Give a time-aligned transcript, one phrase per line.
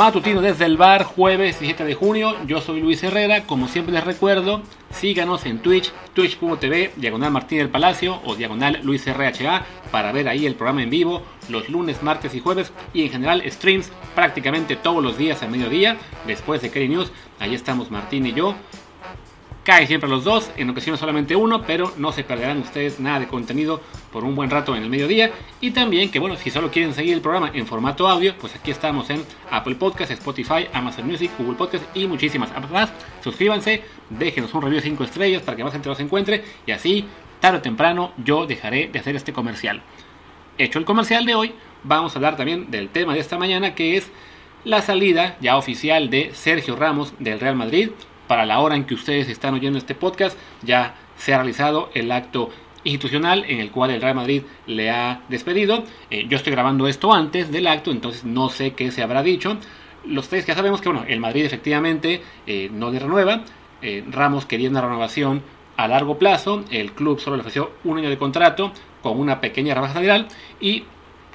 [0.00, 2.34] matutino desde el bar, jueves 17 de junio.
[2.46, 3.42] Yo soy Luis Herrera.
[3.44, 4.62] Como siempre les recuerdo,
[4.94, 10.46] síganos en Twitch, twitch.tv, diagonal Martín del Palacio o diagonal Luis RHA para ver ahí
[10.46, 15.02] el programa en vivo los lunes, martes y jueves y en general streams prácticamente todos
[15.02, 17.12] los días a mediodía después de Kerry News.
[17.38, 18.54] Ahí estamos Martín y yo
[19.62, 23.28] Cae siempre los dos, en ocasiones solamente uno, pero no se perderán ustedes nada de
[23.28, 25.32] contenido por un buen rato en el mediodía.
[25.60, 28.70] Y también que bueno, si solo quieren seguir el programa en formato audio, pues aquí
[28.70, 32.90] estamos en Apple Podcast, Spotify, Amazon Music, Google Podcast y muchísimas más.
[33.22, 37.04] Suscríbanse, déjenos un review de 5 estrellas para que más gente los encuentre y así,
[37.38, 39.82] tarde o temprano, yo dejaré de hacer este comercial.
[40.56, 43.98] Hecho el comercial de hoy, vamos a hablar también del tema de esta mañana que
[43.98, 44.10] es
[44.64, 47.90] la salida ya oficial de Sergio Ramos del Real Madrid
[48.30, 52.12] para la hora en que ustedes están oyendo este podcast, ya se ha realizado el
[52.12, 52.50] acto
[52.84, 55.82] institucional en el cual el Real Madrid le ha despedido.
[56.10, 59.56] Eh, yo estoy grabando esto antes del acto, entonces no sé qué se habrá dicho.
[60.04, 63.42] Los tres ya sabemos que bueno, el Madrid efectivamente eh, no le renueva.
[63.82, 65.42] Eh, Ramos quería una renovación
[65.76, 66.62] a largo plazo.
[66.70, 68.70] El club solo le ofreció un año de contrato
[69.02, 70.28] con una pequeña rebaja salarial
[70.60, 70.84] y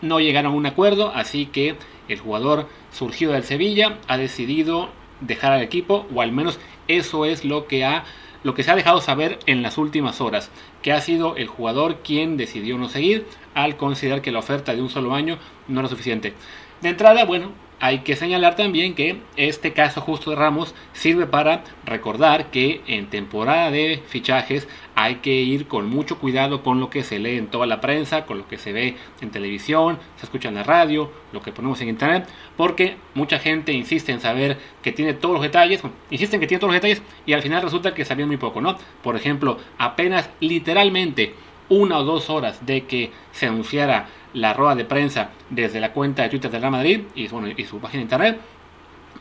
[0.02, 1.12] no llegaron a un acuerdo.
[1.14, 1.76] Así que
[2.08, 7.46] el jugador surgido del Sevilla ha decidido dejar al equipo o al menos eso es
[7.46, 8.04] lo que ha
[8.44, 10.52] lo que se ha dejado saber en las últimas horas,
[10.84, 14.84] que ha sido el jugador quien decidió no seguir al considerar que la oferta de
[14.84, 16.36] un solo año no era suficiente.
[16.80, 21.64] De entrada, bueno, hay que señalar también que este caso justo de Ramos sirve para
[21.86, 27.04] recordar que en temporada de fichajes hay que ir con mucho cuidado con lo que
[27.04, 30.48] se lee en toda la prensa, con lo que se ve en televisión, se escucha
[30.48, 34.94] en la radio, lo que ponemos en internet, porque mucha gente insiste en saber que
[34.94, 38.06] tiene todos los detalles, insisten que tiene todos los detalles y al final resulta que
[38.06, 38.78] sabían muy poco, ¿no?
[39.04, 41.34] Por ejemplo, apenas literalmente
[41.68, 46.24] una o dos horas de que se anunciara la rueda de prensa desde la cuenta
[46.24, 48.40] de Twitter de Real Madrid y, y su página de internet,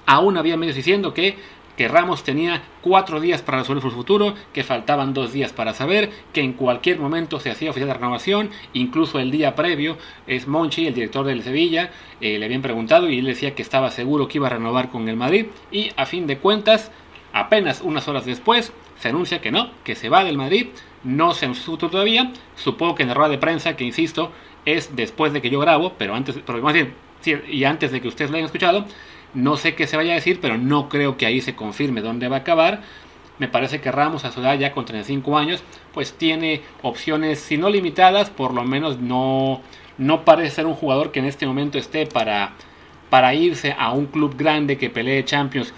[0.07, 1.37] aún había medios diciendo que,
[1.77, 6.11] que Ramos tenía cuatro días para resolver su futuro, que faltaban dos días para saber,
[6.33, 10.87] que en cualquier momento se hacía oficial la renovación, incluso el día previo, es Monchi,
[10.87, 14.39] el director del Sevilla, eh, le habían preguntado y él decía que estaba seguro que
[14.39, 16.93] iba a renovar con el Madrid y a fin de cuentas,
[17.33, 20.69] apenas unas horas después, se anuncia que no, que se va del Madrid,
[21.03, 24.33] no se anunció todavía, supongo que en la rueda de prensa, que insisto,
[24.65, 26.95] es después de que yo grabo, pero antes, pero más bien,
[27.49, 28.87] y antes de que ustedes lo hayan escuchado,
[29.35, 32.29] no sé qué se vaya a decir, pero no creo que ahí se confirme dónde
[32.29, 32.83] va a acabar.
[33.39, 37.57] Me parece que Ramos a su edad ya con 35 años, pues tiene opciones, si
[37.57, 39.61] no limitadas, por lo menos no,
[39.99, 42.53] no parece ser un jugador que en este momento esté para,
[43.11, 45.75] para irse a un club grande que pelee Champions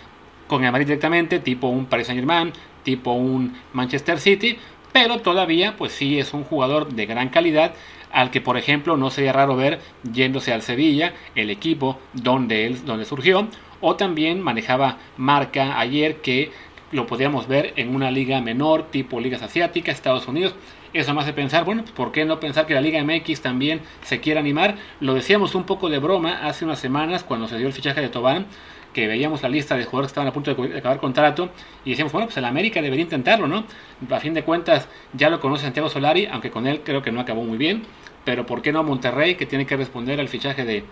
[0.47, 2.53] con el Madrid directamente, tipo un Paris Saint Germain,
[2.87, 4.59] tipo un Manchester City,
[4.93, 7.75] pero todavía pues sí es un jugador de gran calidad
[8.13, 9.81] al que por ejemplo no sería raro ver
[10.11, 13.49] yéndose al Sevilla, el equipo donde él donde surgió,
[13.81, 16.53] o también manejaba marca ayer que
[16.93, 20.55] lo podríamos ver en una liga menor, tipo ligas asiáticas, Estados Unidos.
[20.97, 23.83] Eso me hace pensar, bueno, pues, ¿por qué no pensar que la Liga MX también
[24.03, 24.77] se quiera animar?
[25.01, 28.09] Lo decíamos un poco de broma hace unas semanas cuando se dio el fichaje de
[28.09, 28.47] Tobán,
[28.95, 31.51] que veíamos la lista de jugadores que estaban a punto de acabar contrato
[31.85, 33.65] y decíamos, bueno, pues el América debería intentarlo, ¿no?
[34.09, 37.21] A fin de cuentas ya lo conoce Santiago Solari, aunque con él creo que no
[37.21, 37.83] acabó muy bien,
[38.25, 40.85] pero ¿por qué no Monterrey, que tiene que responder al fichaje de,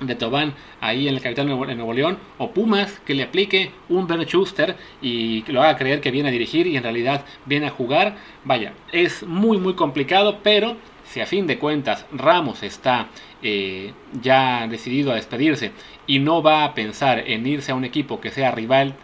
[0.00, 4.06] de Tobán ahí en el capital de Nuevo, León, o Pumas, que le aplique un
[4.06, 7.66] Ben Schuster y que lo haga creer que viene a dirigir y en realidad viene
[7.66, 8.16] a jugar.
[8.44, 13.08] Vaya, es muy muy complicado, pero si a fin de cuentas Ramos está
[13.42, 15.72] eh, ya decidido a despedirse
[16.06, 18.94] y no va a pensar en irse a un equipo que sea rival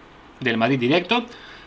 [0.41, 1.25] del Madrid directo,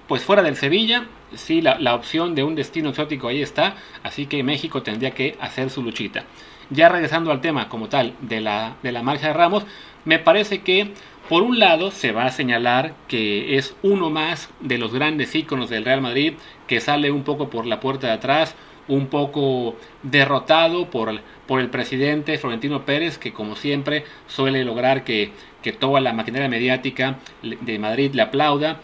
[0.07, 4.43] pues fuera del Sevilla, sí, la, opción de un destino exótico ahí está, así que
[4.43, 6.23] México tendría que hacer su luchita.
[6.69, 9.65] Ya regresando al tema como tal de la, de la marcha de Ramos,
[10.05, 10.93] me parece que
[11.29, 15.69] por un lado se va a señalar que es uno más de los grandes íconos
[15.69, 16.33] del Real Madrid
[16.67, 18.55] que sale un poco por la puerta de atrás,
[18.87, 25.31] un poco derrotado por, por el presidente Florentino Pérez, que como siempre suele lograr que,
[25.79, 28.79] toda la maquinaria mediática de Madrid le aplauda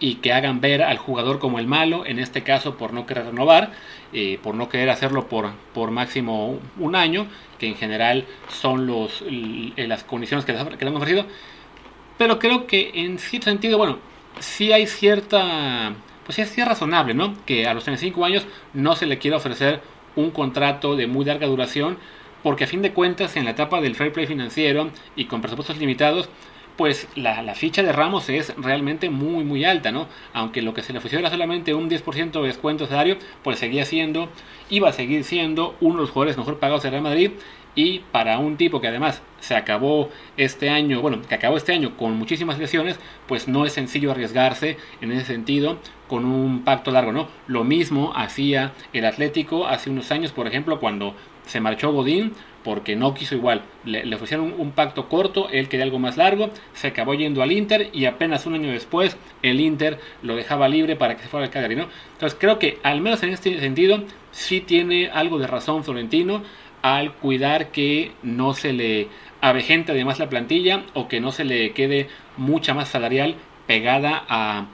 [0.00, 3.26] y que hagan ver al jugador como el malo, en este caso por no querer
[3.26, 3.72] renovar,
[4.12, 7.26] eh, por no querer hacerlo por, por máximo un año,
[7.58, 9.24] que en general son los,
[9.76, 11.26] las condiciones que, le han ofrecido.
[12.18, 13.98] Pero creo que en cierto sentido, bueno,
[14.40, 15.94] sí hay cierta
[16.26, 17.34] pues sí es razonable, ¿no?
[17.46, 19.80] Que a los 35 años no se le quiera ofrecer
[20.16, 21.98] un contrato de muy larga duración,
[22.42, 25.78] porque a fin de cuentas en la etapa del fair play financiero y con presupuestos
[25.78, 26.28] limitados,
[26.76, 30.08] pues la, ficha de Ramos es realmente muy muy alta, ¿no?
[30.32, 33.58] Aunque lo que se le ofreció era solamente un 10% de descuento de salario, pues
[33.58, 34.28] seguía siendo,
[34.70, 37.30] iba a seguir siendo uno de los jugadores mejor pagados de Real Madrid
[37.76, 41.96] y para un tipo que además se acabó este año, bueno, que acabó este año
[41.96, 45.78] con muchísimas lesiones, pues no es sencillo arriesgarse en ese sentido
[46.08, 47.28] con un pacto largo, ¿no?
[47.46, 51.14] Lo mismo hacía el Atlético hace unos años, por ejemplo, cuando
[51.44, 52.32] se marchó Godín,
[52.66, 53.62] porque no quiso igual.
[53.84, 57.90] Le, ofrecieron un, pacto corto, él quería algo más largo, se acabó yendo al Inter
[57.92, 61.52] y apenas un año después el Inter lo dejaba libre para que se fuera al
[61.52, 61.86] Cagliari, ¿no?
[62.14, 64.02] Entonces creo que al menos en este sentido
[64.32, 66.42] sí tiene algo de razón Florentino
[66.94, 69.08] al cuidar que no se le
[69.40, 73.34] avejente además la plantilla o que no se le quede mucha más salarial
[73.66, 74.66] pegada a,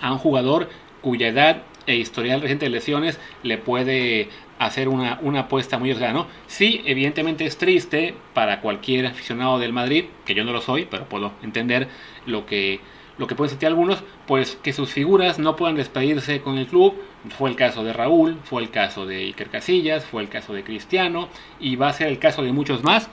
[0.00, 0.70] a un jugador
[1.02, 4.28] cuya edad e historial reciente de lesiones le puede
[4.58, 6.26] hacer una, una apuesta muy arriesgada, ¿no?
[6.46, 11.08] Sí, evidentemente es triste para cualquier aficionado del Madrid, que yo no lo soy, pero
[11.08, 11.88] puedo entender
[12.26, 12.80] lo que,
[13.18, 16.94] lo que pueden sentir algunos, pues que sus figuras no puedan despedirse con el club.
[17.36, 20.64] Fue el caso de Raúl, fue el caso de Iker Casillas, fue el caso de
[20.64, 21.28] Cristiano
[21.60, 23.10] y va a ser el caso de muchos más.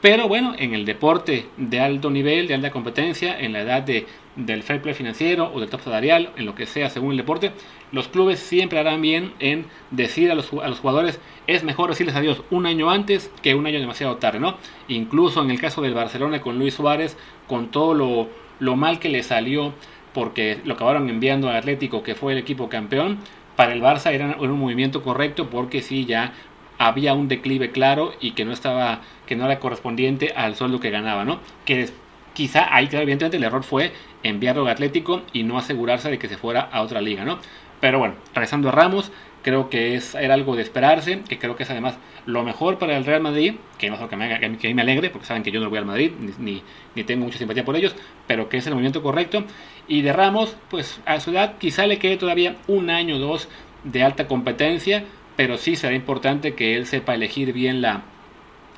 [0.00, 4.06] Pero bueno, en el deporte de alto nivel, de alta competencia, en la edad de,
[4.36, 7.50] del fair play financiero o del top salarial, en lo que sea según el deporte,
[7.90, 11.18] los clubes siempre harán bien en decir a los, a los jugadores
[11.48, 14.56] es mejor decirles adiós un año antes que un año demasiado tarde, ¿no?
[14.86, 17.16] Incluso en el caso del Barcelona con Luis Suárez,
[17.48, 19.74] con todo lo, lo mal que le salió
[20.12, 23.18] porque lo acabaron enviando al Atlético, que fue el equipo campeón,
[23.56, 26.32] para el Barça era un movimiento correcto porque sí ya
[26.78, 30.90] había un declive claro y que no estaba, que no era correspondiente al sueldo que
[30.90, 31.40] ganaba, ¿no?
[31.64, 31.88] Que
[32.34, 36.36] quizá ahí, evidentemente, el error fue enviarlo al Atlético y no asegurarse de que se
[36.36, 37.38] fuera a otra liga, ¿no?
[37.80, 39.12] Pero bueno, regresando a Ramos,
[39.42, 42.96] creo que es, era algo de esperarse, que creo que es además lo mejor para
[42.96, 45.42] el Real Madrid, que no es lo que, me que, mí me alegre, porque saben
[45.42, 46.62] que yo no voy al Madrid, ni,
[46.94, 47.94] ni, tengo mucha simpatía por ellos,
[48.26, 49.44] pero que es el movimiento correcto.
[49.86, 53.48] Y de Ramos, pues a su edad quizá le quede todavía un año o dos
[53.84, 55.04] de alta competencia,
[55.36, 58.02] pero sí será importante que él sepa elegir bien la,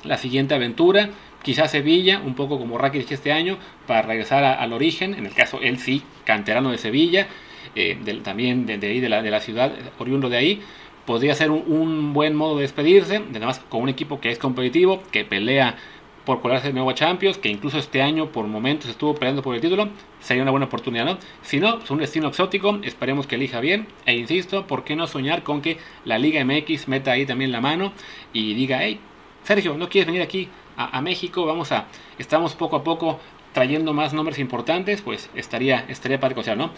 [0.03, 1.09] la siguiente aventura.
[1.43, 5.59] Quizás Sevilla, un poco como Rakitic este año, para regresar al origen, en el caso
[5.61, 7.27] él sí, canterano de Sevilla,
[7.75, 10.61] eh, también de, ahí, de la, de la ciudad, oriundo de ahí,
[11.05, 15.25] podría ser un, buen modo de despedirse, además con un equipo que es competitivo, que
[15.25, 15.75] pelea
[16.25, 19.55] por colarse de nuevo a Champions, que incluso este año por momentos estuvo peleando por
[19.55, 21.17] el título, sería una buena oportunidad, ¿no?
[21.41, 25.07] Si no, es un destino exótico, esperemos que elija bien, e insisto, ¿por qué no
[25.07, 27.91] soñar con que la Liga MX meta ahí también la mano
[28.33, 28.99] y diga, hey,
[29.43, 30.47] Sergio, ¿no quieres venir aquí
[30.77, 31.45] a, México?
[31.45, 31.87] Vamos a,
[32.19, 33.19] estamos poco a poco
[33.53, 36.71] trayendo más nombres importantes, pues estaría, estaría para o ¿no?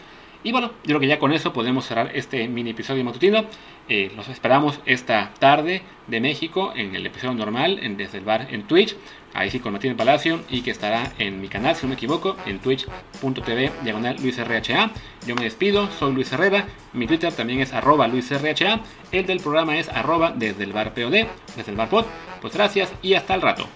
[0.43, 3.45] Y bueno, yo creo que ya con eso podemos cerrar este mini episodio matutino.
[3.87, 8.47] Eh, los esperamos esta tarde de México en el episodio normal en Desde el Bar
[8.51, 8.95] en Twitch.
[9.33, 12.35] Ahí sí con Martín Palacio y que estará en mi canal, si no me equivoco,
[12.45, 14.91] en twitch.tv diagonal LuisRHA.
[15.25, 16.67] Yo me despido, soy Luis Herrera.
[16.93, 18.81] Mi Twitter también es arroba LuisRHA.
[19.11, 21.25] El del programa es arroba desde el bar POD,
[21.55, 22.05] desde el bar pod.
[22.41, 23.67] Pues gracias y hasta el rato.